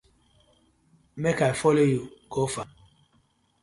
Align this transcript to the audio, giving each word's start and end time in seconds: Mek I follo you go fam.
Mek 1.21 1.39
I 1.49 1.51
follo 1.59 1.83
you 1.93 2.01
go 2.31 2.43
fam. 2.53 2.69